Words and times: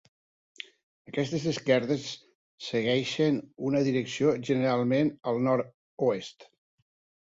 Aquestes 1.11 1.45
esquerdes 1.51 2.07
segueixen 2.69 3.39
una 3.71 3.85
direcció 3.91 4.35
generalment 4.53 5.17
al 5.35 5.43
nord-oest. 5.51 6.53